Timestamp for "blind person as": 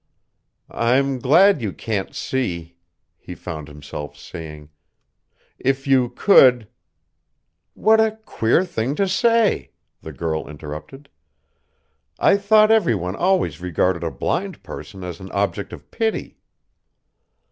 14.09-15.19